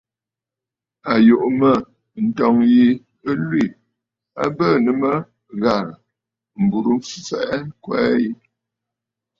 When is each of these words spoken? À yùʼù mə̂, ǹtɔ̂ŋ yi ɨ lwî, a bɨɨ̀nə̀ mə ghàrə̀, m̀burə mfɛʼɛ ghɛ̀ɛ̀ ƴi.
À 1.11 1.13
yùʼù 1.27 1.47
mə̂, 1.59 1.71
ǹtɔ̂ŋ 2.25 2.55
yi 2.71 2.85
ɨ 3.29 3.31
lwî, 3.45 3.63
a 4.41 4.43
bɨɨ̀nə̀ 4.55 4.97
mə 5.01 5.11
ghàrə̀, 5.61 5.99
m̀burə 6.63 6.91
mfɛʼɛ 6.99 7.57
ghɛ̀ɛ̀ 7.83 8.13
ƴi. 8.21 8.29